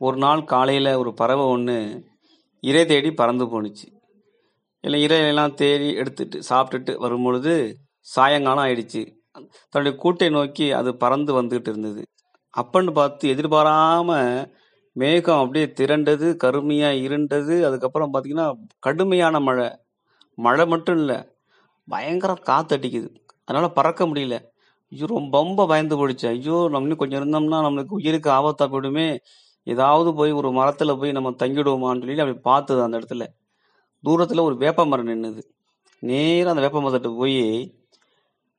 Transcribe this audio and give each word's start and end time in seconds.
ஒரு 0.00 0.16
நாள் 0.16 0.42
காலையில் 0.44 0.90
ஒரு 0.94 1.10
பறவை 1.14 1.44
ஒன்று 1.44 1.76
இரை 2.62 2.82
தேடி 2.86 3.10
பறந்து 3.12 3.44
போணுச்சு. 3.44 3.86
இல்லை 4.84 4.98
இரையெல்லாம் 5.06 5.54
தேடி 5.54 5.88
எடுத்துட்டு 5.94 6.38
சாப்பிட்டுட்டு 6.48 6.92
வரும்பொழுது 6.96 7.52
சாயங்காலம் 8.06 8.64
ஆயிடுச்சு. 8.64 9.02
தன்னுடைய 9.70 9.94
கூட்டை 10.02 10.28
நோக்கி 10.30 10.66
அது 10.72 10.90
பறந்து 10.96 11.32
வந்துகிட்டு 11.40 11.70
இருந்தது. 11.72 12.02
அப்பன்னு 12.54 12.92
பார்த்து 12.92 13.32
எதிர்பாராம 13.34 14.10
மேகம் 14.96 15.40
அப்படியே 15.40 15.66
திரண்டது 15.80 16.28
கருமையாக 16.44 17.02
இருண்டது. 17.06 17.56
அதுக்கப்புறம் 17.68 18.12
பார்த்தீங்கன்னா 18.14 18.46
கடுமையான 18.86 19.40
மழை. 19.40 19.68
மழை 20.38 20.66
மட்டும் 20.66 20.98
இல்லை 20.98 21.18
பயங்கர 21.88 22.32
காத்தடிக்குது 22.50 23.10
அதனால் 23.48 23.76
பறக்க 23.78 24.02
முடியல. 24.06 24.36
ஐயோ 24.92 25.06
ரொம்ப 25.16 25.66
பயந்து 25.66 25.96
போயிடுச்சு. 26.00 26.26
ஐயோ 26.34 26.56
நம்ம 26.72 26.86
இன்னும் 26.86 27.02
கொஞ்சம் 27.02 27.20
இருந்தோம்னா 27.20 27.60
நம்மளுக்கு 27.66 27.94
உயிருக்கு 28.00 28.30
ஆபத்தா 28.38 28.66
போயிடுமே. 28.74 29.08
ஏதாவது 29.68 30.14
போய் 30.14 30.32
ஒரு 30.32 30.52
மரத்தில் 30.52 30.98
போய் 30.98 31.12
நம்ம 31.12 31.30
தங்கிடுவோமான்னு 31.30 31.98
சொல்லி 31.98 32.20
அப்படி 32.20 32.38
பார்த்தது 32.38 32.82
அந்த 32.82 32.98
இடத்துல. 32.98 33.26
தூரத்தில் 34.02 34.38
ஒரு 34.38 34.56
வேப்ப 34.56 34.86
மரம் 34.86 35.08
நின்னுது. 35.08 35.42
நேரா 36.00 36.48
அந்த 36.48 36.60
வேப்ப 36.60 36.82
மரத்தை 36.82 37.12
போய் 37.16 37.74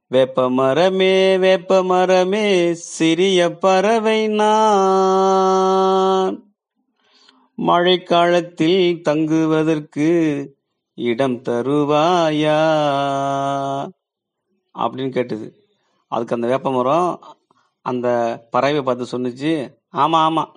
வேப்ப 0.07 0.49
மரமே 0.49 1.37
வேப்ப 1.37 1.84
மரமே 1.84 2.73
சிறிய 2.73 3.57
பறவை 3.57 4.27
நான். 4.27 4.53
மழைக்காலத்தில் 7.57 9.01
தங்குவதற்கு 9.01 10.07
இடம் 10.95 11.41
தருவாயா? 11.43 12.59
அப்படின்னு 14.79 15.09
கேட்டது. 15.09 15.48
அதுக்கு 16.07 16.35
அந்த 16.35 16.48
வேப்ப 16.48 16.71
மரம் 16.71 17.37
அந்த 17.81 18.07
பறவை 18.51 18.81
பார்த்து 18.81 19.05
சொன்னுச்சு. 19.12 19.53
ஆமாம் 19.89 20.23
ஆமாம் 20.23 20.53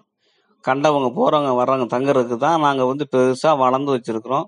கண்டவங்க 0.64 1.08
போகிறவங்க 1.18 1.52
வர்றவங்க 1.60 1.86
தங்குறதுக்கு 1.94 2.36
தான் 2.46 2.62
நாங்கள் 2.66 2.90
வந்து 2.92 3.04
பெருசாக 3.14 3.54
வளர்ந்து 3.64 3.94
வச்சிருக்கிறோம். 3.96 4.46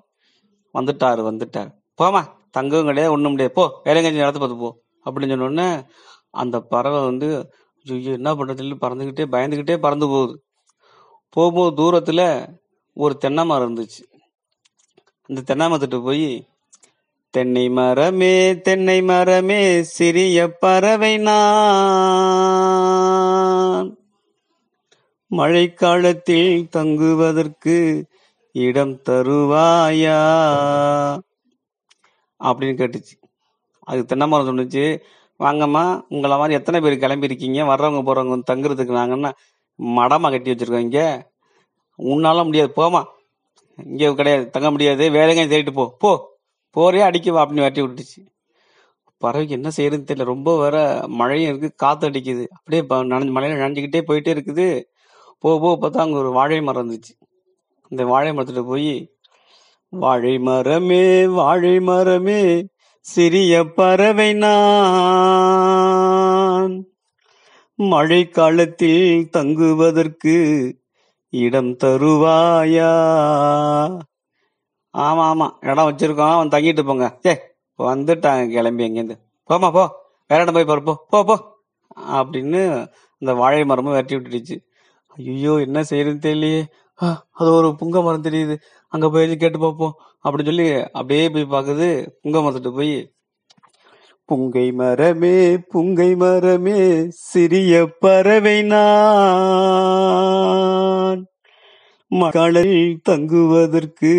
வந்துட்டார் 0.75 1.21
வந்துட்டார். 1.31 1.71
போமா 2.01 2.23
தங்கவும் 2.57 2.89
கிடையாது 2.91 3.13
ஒன்றும் 3.15 3.33
முடியாது 3.35 3.55
போ 3.59 3.65
வேலைங்கஞ்சி 3.87 4.23
நடத்து 4.23 4.41
பார்த்து 4.43 4.63
போ 4.65 4.71
அப்படின்னு 5.07 5.35
சொன்னோடனே 5.35 5.69
அந்த 6.43 6.57
பறவை 6.73 7.01
வந்து 7.11 7.29
ஐயோ 7.87 8.13
என்ன 8.19 8.31
பண்ணுறதுல 8.39 8.77
பறந்துக்கிட்டே 8.85 9.25
பயந்துக்கிட்டே 9.35 9.77
பறந்து 9.87 10.07
போகுது. 10.13 10.35
போகும்போது 11.37 11.73
தூரத்தில் 11.81 12.27
ஒரு 12.97 13.15
தென்னை 13.23 13.43
மரம் 13.51 13.67
இருந்துச்சு. 13.67 14.03
அந்த 15.31 15.41
தென்னை 15.49 15.67
மரத்துட்டு 15.71 16.01
போய் 16.09 16.27
தென்னை 17.35 17.65
மரமே 17.79 18.35
தென்னை 18.67 18.99
மரமே 19.11 19.61
சிறிய 19.97 20.39
பறவை 20.63 21.15
நான். 21.29 22.94
மழைக்காலத்தில் 25.37 26.69
தங்குவதற்கு 26.69 28.07
இடம் 28.53 29.01
தருவாயா? 29.09 30.19
அப்படின்னு 32.45 32.77
கேட்டுச்சு. 32.81 33.15
அதுக்கு 33.81 34.07
தென்னை 34.07 34.27
மரம் 34.27 34.49
சொன்னுச்சு. 34.49 35.01
வாங்கம்மா 35.39 36.03
உங்களை 36.09 36.37
மாதிரி 36.37 36.55
எத்தனை 36.55 36.81
பேர் 36.81 36.99
கிளம்பியிருக்கீங்க? 36.99 37.61
வர்றவங்க 37.71 38.03
போகிறவங்க 38.03 38.43
தங்குறதுக்கு 38.53 38.99
நாங்கன்னா 39.01 39.31
மடமாக 39.83 40.31
கட்டி 40.31 40.51
வச்சிருக்கோம் 40.53 40.79
இங்கே? 40.79 41.23
உன்னால 41.99 42.45
முடியாது. 42.45 42.73
போமா 42.77 43.05
இங்கே 43.87 44.15
கிடையாது. 44.15 44.51
தங்க 44.51 44.71
முடியாது. 44.71 45.11
வேற 45.11 45.35
எங்கேயும் 45.35 45.51
தேடிட்டு 45.51 45.73
போ. 45.73 45.97
போ. 45.99 46.41
போறே 46.77 47.01
அடிக்கவா 47.01 47.41
அப்படின்னு 47.45 47.61
வெட்டி 47.61 47.83
விட்டுச்சு. 47.83 48.21
பறவைக்கு 49.21 49.49
என்ன 49.49 49.69
செய்யறதுன்னு 49.77 50.09
தெரியல. 50.11 50.25
ரொம்ப 50.25 50.59
வேற 50.59 51.05
மழையும் 51.09 51.57
இருக்குது 51.57 51.71
காற்று 51.77 52.11
அடிக்குது. 52.11 52.47
அப்படியே 52.49 52.83
நனைஞ்சு 52.89 53.35
மழையில 53.37 53.59
நனைஞ்சுக்கிட்டே 53.59 54.03
போயிட்டே 54.09 54.33
இருக்குது. 54.35 54.85
போக 55.45 55.57
போக 55.61 55.75
பார்த்தா 55.81 56.01
அங்கே 56.01 56.17
ஒரு 56.17 56.31
வாழை 56.31 56.63
மரம் 56.63 56.91
இருந்துச்சு. 56.91 57.13
இந்த 57.89 58.05
வாழை 58.05 58.31
மரத்துல 58.31 58.67
போய் 58.67 59.13
வாழை 59.89 60.39
மரமே 60.39 61.27
வாழை 61.27 61.81
மரமே 61.81 62.67
சிறிய 63.01 63.65
பறவை 63.65 64.33
நான். 64.33 64.65
மழை 67.75 68.29
காலத்தில் 68.29 69.29
தங்குவதற்கு 69.31 70.37
இடம் 71.31 71.73
தருவாயா? 71.85 72.93
ஆமா 74.95 75.25
ஆமா 75.33 75.49
இடம் 75.61 75.89
வச்சிருக்கோம். 75.91 76.33
அவன் 76.33 76.49
தங்கிட்டு 76.49 76.85
போங்க 76.85 77.19
சே 77.21 77.41
வந்துட்டாங்க 77.79 78.53
கிளம்பி 78.53 78.85
அங்கேருந்து. 78.85 79.17
போமா 79.49 79.73
போ. 79.73 79.85
வேற 80.29 80.43
இடம் 80.43 80.55
போய் 80.55 80.65
பாரு 80.65 80.83
போ 80.83 81.25
போ. 81.25 81.37
அப்படின்னு 81.97 82.63
அந்த 83.21 83.35
வாழை 83.35 83.65
மரமும் 83.65 83.93
வெட்டி 83.93 84.17
விட்டுடுச்சு. 84.17 84.57
ஐயோ 85.17 85.55
என்ன 85.57 85.81
செய்யறதுன்னு 85.81 86.25
தெரியலையே. 86.27 86.67
ஆ, 87.03 87.27
அது 87.33 87.53
ஒரு 87.53 87.69
புங்க 87.69 88.03
மரம் 88.03 88.23
தெரியுது. 88.23 88.57
அங்க 88.89 89.11
போய் 89.11 89.37
கேட்டு 89.37 89.59
பார்ப்போம். 89.59 89.95
அப்படின்னு 90.25 90.45
சொல்லி 90.45 90.83
அப்படியே 90.83 91.31
போய் 91.31 91.43
பாக்குது 91.43 92.09
புங்க 92.23 92.37
மரத்துட்டு 92.37 92.75
போய். 92.75 93.13
புங்கை 94.33 94.75
மரமே 94.75 95.57
புங்கை 95.57 96.17
மரமே 96.17 97.07
சிறிய 97.11 97.87
பறவை 98.01 98.63
நான். 98.63 98.83
மகளில் 102.07 103.01
தங்குவதற்கு 103.03 104.13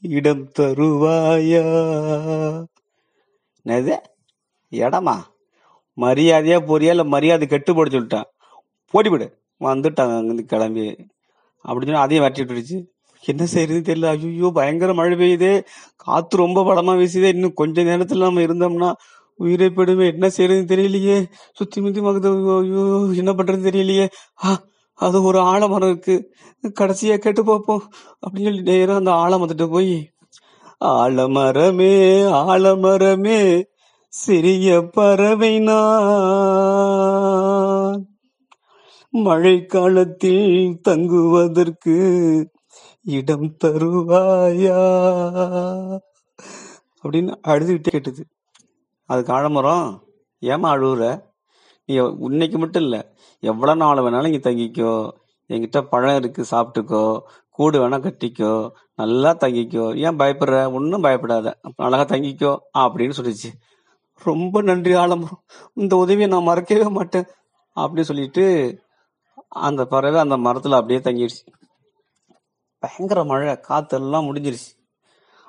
இடம் 0.00 0.50
தருவாயா? 0.58 1.64
என்னது? 3.64 3.96
இடமா? 4.70 5.16
மரியாதையா 5.96 6.58
போறியா? 6.68 6.90
இல்ல 6.90 7.04
மரியாதை 7.04 7.48
கெட்டு 7.48 7.74
போட 7.74 7.90
சொல்லிட்டான் 7.90 8.24
போடி. 8.90 9.08
விடு 9.08 9.45
வந்துட்டாங்க 9.60 10.00
அங்கேருந்து 10.00 10.34
கிளம்பி. 10.34 10.96
அப்படின்னு 11.64 11.74
சொல்லி 11.74 11.92
அதையும் 11.92 12.24
வெட்டி 12.24 12.42
விட்டுடுச்சு. 12.42 12.84
என்ன 13.24 13.46
செய்யறதுன்னு 13.54 13.86
தெரியல. 13.86 14.04
ஐயோ 14.04 14.50
பயங்கர 14.54 14.94
மழை 14.94 15.18
பெய்யுதே. 15.18 15.62
காத்து 15.96 16.36
ரொம்ப 16.36 16.62
படமா 16.62 16.86
வீசுதே. 16.86 17.22
இன்னும் 17.22 17.54
கொஞ்ச 17.54 17.82
நேரத்துல 17.82 18.16
நம்ம 18.16 18.40
இருந்தோம்னா 18.40 18.92
உயிரை 19.34 19.68
போயிடுமே. 19.68 20.12
என்ன 20.12 20.26
செய்யறதுன்னு 20.26 20.40
தெரியலையே. 20.40 21.24
சுத்தி 21.52 21.80
முத்தி 21.80 22.00
மகுது 22.00 22.58
ஐயோ 22.58 23.12
என்ன 23.14 23.32
பண்றதுன்னு 23.32 23.36
தெரியலையே. 23.36 24.08
ஆ, 24.44 24.62
அது 24.94 25.22
ஒரு 25.22 25.40
ஆலமரம் 25.40 25.90
இருக்கு. 25.90 26.34
கடைசியா 26.80 27.16
கேட்டு 27.16 27.44
பார்ப்போம். 27.44 27.90
அப்படின்னு 28.26 28.42
சொல்லி 28.42 28.62
நேரம் 28.62 28.96
அந்த 28.96 29.10
ஆலமரத்திட்ட 29.10 29.70
போய் 29.70 30.10
ஆலமரமே 30.84 32.32
ஆலமரமே 32.32 33.64
சிறிய 34.08 34.82
பறவை 34.82 35.58
நான் 35.58 37.55
மழைக்காலத்தில் 39.16 40.80
தங்குவதற்கு 40.80 41.96
இடம் 43.04 43.56
தருவாயா? 43.64 44.78
அப்படின்னு 47.02 47.34
அழுதுகிட்டே 47.48 47.88
கேட்டது. 47.88 48.26
அதுக்கு 49.04 49.32
ஆழமரம் 49.32 50.02
ஏமா 50.40 50.68
அழுகுற 50.70 51.22
நீ 51.84 51.94
இன்னைக்கு 52.18 52.58
மட்டும் 52.58 52.82
இல்லை. 52.82 53.06
எவ்வளோ 53.40 53.74
நாள் 53.74 53.96
வேணாலும் 53.96 54.32
இங்கே 54.32 54.50
தங்கிக்கோ. 54.50 55.10
என்கிட்ட 55.48 55.80
பழம் 55.80 56.16
இருக்கு 56.16 56.44
சாப்பிட்டுக்கோ. 56.50 57.20
கூடு 57.50 57.88
வேணா 57.88 57.92
கட்டிக்கோ. 57.92 58.70
நல்லா 58.94 59.36
தங்கிக்கோ. 59.36 59.96
ஏன் 59.96 60.16
பயப்படுற? 60.16 60.72
ஒன்றும் 60.72 61.00
பயப்படாத. 61.00 61.58
அழகாக 61.76 62.16
தங்கிக்கோ 62.16 62.56
அப்படின்னு 62.78 63.12
சொல்லிச்சு. 63.22 63.50
ரொம்ப 64.24 64.62
நன்றி 64.62 64.94
ஆலமரம். 64.94 65.42
இந்த 65.74 65.96
உதவியை 65.96 66.28
நான் 66.28 66.42
மறக்கவே 66.42 66.88
மாட்டேன் 66.88 67.26
அப்படின்னு 67.76 68.00
சொல்லிட்டு 68.00 68.44
அந்த 69.52 69.86
பறவை 69.86 70.20
அந்த 70.20 70.36
மரத்தில் 70.36 70.72
அப்படியே 70.72 71.00
தங்கிடுச்சு 71.00 71.44
பயங்கர 72.82 73.24
மழை 73.24 73.54
காத்தெல்லாம் 73.68 74.26
முடிஞ்சிருச்சு. 74.28 74.70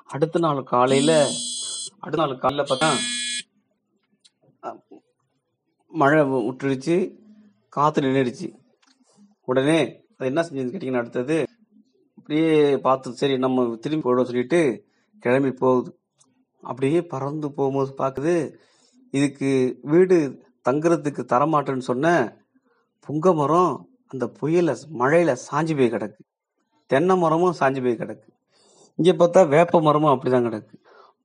அடுத்த 0.04 0.38
நாள் 0.38 0.62
காலையில 0.62 1.12
அடுத்த 2.00 2.20
நாள் 2.22 2.38
காலையில 2.38 2.64
பார்த்தா 2.68 2.88
மழை 5.92 6.20
விட்டுருச்சு 6.24 6.96
காத்து 7.68 8.00
நின்றுடுச்சு 8.00 8.48
உடனே 9.44 9.78
அது 10.16 10.26
என்ன 10.26 10.40
செஞ்சதுன்னு 10.40 10.72
கேட்டீங்கன்னா 10.74 10.96
அடுத்தது 10.96 11.36
அப்படியே 12.18 12.78
பார்த்து 12.78 13.12
சரி 13.12 13.38
நம்ம 13.38 13.76
திரும்பி 13.76 14.04
போயிடும் 14.04 14.22
சொல்லிட்டு 14.22 14.60
கிளம்பி 15.22 15.52
போகுது. 15.52 15.90
அப்படியே 16.62 17.00
பறந்து 17.02 17.52
போகும்போது 17.52 17.94
பார்க்குது 17.98 18.34
இதுக்கு 19.14 19.78
வீடு 19.82 20.16
தங்குறதுக்கு 20.68 21.22
தரமாட்டேன்னு 21.32 21.88
சொன்ன 21.90 22.06
புங்க 23.06 23.34
மரம் 23.40 23.72
அந்த 24.12 24.24
புயல 24.38 24.70
மழையில 25.00 25.30
சாஞ்சு 25.46 25.74
போய் 25.78 25.92
கிடக்கு. 25.94 26.20
தென்னை 26.90 27.14
மரமும் 27.22 27.56
சாஞ்சு 27.60 27.80
போய் 27.84 28.00
கிடக்கு. 28.02 28.28
இங்கே 28.98 29.12
பார்த்தா 29.20 29.40
வேப்ப 29.54 29.80
மரமும் 29.86 30.12
அப்படிதான் 30.14 30.46
கிடக்கு. 30.48 30.74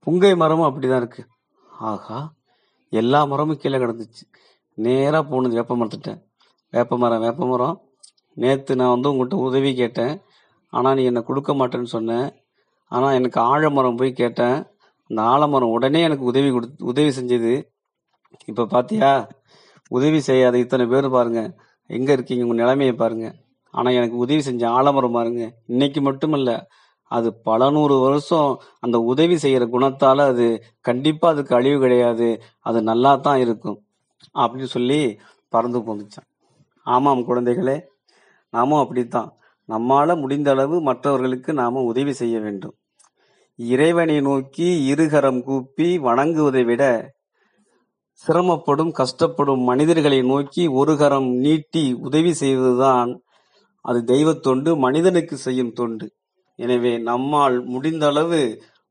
புங்கை 0.06 0.34
மரமும் 0.42 0.68
அப்படிதான் 0.70 1.02
இருக்கு. 1.04 1.22
ஆஹா 1.92 2.20
எல்லா 3.02 3.20
மரமும் 3.32 3.60
கீழே 3.62 3.78
கிடந்துச்சு. 3.84 4.24
நேராக 4.78 5.24
போனது 5.32 5.58
வேப்ப 5.60 5.76
மரத்துட்டேன் 5.82 6.20
வேப்ப 6.74 6.98
மரம் 7.04 7.24
வேப்ப 7.26 7.48
மரம். 7.52 7.76
நேற்று 8.44 8.78
நான் 8.80 8.94
வந்து 8.96 9.10
உங்ககிட்ட 9.12 9.36
உதவி 9.48 9.72
கேட்டேன். 9.82 10.14
ஆனால் 10.74 10.96
நீ 10.98 11.04
என்னை 11.10 11.22
கொடுக்க 11.30 11.52
மாட்டேன்னு 11.60 11.90
சொன்னேன் 11.96 12.28
ஆனால் 12.92 13.18
எனக்கு 13.20 13.40
ஆழமரம் 13.52 14.00
போய் 14.00 14.20
கேட்டேன். 14.22 14.58
அந்த 15.10 15.22
ஆலமரம் 15.34 15.74
உடனே 15.78 16.02
எனக்கு 16.08 16.26
உதவி 16.32 16.50
கொடுத்து 16.52 16.86
உதவி 16.92 17.12
செஞ்சது. 17.20 17.54
இப்போ 18.50 18.64
பார்த்தியா 18.74 19.12
உதவி 19.96 20.20
செய்யாத 20.20 20.56
இத்தனை 20.58 20.86
பேர் 20.86 21.08
பாருங்க. 21.10 21.42
எங்க 21.90 22.10
இருக்கீங்க? 22.12 22.44
உங்க 22.44 22.56
நிலைமையை 22.56 22.94
பாருங்க. 22.96 23.28
ஆனா 23.74 23.90
எனக்கு 23.92 24.16
உதவி 24.18 24.42
செஞ்ச 24.42 24.64
ஆலமரம் 24.70 25.12
பாருங்க. 25.12 25.44
இன்னைக்கு 25.68 26.02
மட்டுமல்ல 26.02 26.52
அது 27.12 27.30
பல 27.44 27.70
நூறு 27.70 27.96
வருஷம் 28.00 28.52
அந்த 28.80 28.98
உதவி 29.12 29.36
செய்யற 29.36 29.64
குணத்தால 29.74 30.20
அது 30.32 30.46
கண்டிப்பா 30.82 31.28
அதுக்கு 31.30 31.54
அழிவு 31.56 31.78
கிடையாது. 31.80 32.28
அது 32.60 32.80
நல்லா 32.82 33.12
தான் 33.16 33.40
இருக்கும். 33.40 33.80
அப்படின்னு 34.36 34.74
சொல்லி 34.76 35.00
பறந்து 35.54 35.80
போந்துச்சான் 35.80 36.30
ஆமாம் 36.86 37.28
குழந்தைகளே 37.28 37.78
நாமும் 38.54 38.82
அப்படித்தான். 38.82 39.30
நம்மால 39.70 40.16
முடிந்த 40.20 40.50
அளவு 40.52 40.76
மற்றவர்களுக்கு 40.82 41.52
நாம 41.54 41.82
உதவி 41.92 42.14
செய்ய 42.14 42.36
வேண்டும். 42.40 42.76
இறைவனை 43.60 44.18
நோக்கி 44.22 44.68
இருகரம் 44.92 45.42
கூப்பி 45.44 45.90
வணங்குவதை 46.00 46.64
விட 46.66 46.84
சிரமப்படும் 48.22 48.92
கஷ்டப்படும் 49.00 49.64
மனிதர்களை 49.64 50.22
நோக்கி 50.22 50.68
ஒரு 50.68 50.98
கரம் 50.98 51.30
நீட்டி 51.46 51.94
உதவி 51.94 52.34
செய்வதுதான் 52.34 53.12
அது 53.82 54.04
தெய்வத் 54.04 54.42
தொண்டு 54.42 54.78
மனிதனுக்கு 54.78 55.38
செய்யும் 55.38 55.74
தொண்டு. 55.74 56.06
எனவே 56.56 56.98
நம்மால் 56.98 57.66
முடிந்த 57.66 58.08
அளவு 58.08 58.42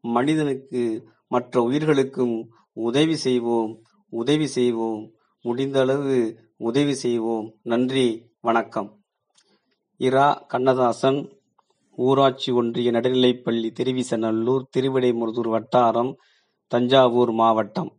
மனிதனுக்கு 0.00 0.82
மற்ற 1.28 1.62
உயிர்களுக்கும் 1.62 2.34
உதவி 2.72 3.16
செய்வோம் 3.16 3.72
உதவி 4.08 4.46
செய்வோம் 4.46 5.02
முடிந்த 5.44 5.80
அளவு 5.80 6.16
உதவி 6.56 6.94
செய்வோம். 6.94 7.46
நன்றி 7.62 8.06
வணக்கம். 8.40 8.90
இரா 9.96 10.44
கண்ணதாசன் 10.48 11.20
ஊராட்சி 11.98 12.52
ஒன்றிய 12.52 12.90
நடுநிலைப்பள்ளி 12.90 13.68
திருவிசநல்லூர் 13.78 14.68
திருவிடைமுருதூர் 14.76 15.50
வட்டாரம் 15.56 16.12
தஞ்சாவூர் 16.72 17.32
மாவட்டம். 17.32 17.90